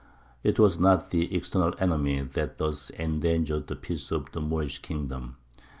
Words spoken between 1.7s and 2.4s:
enemy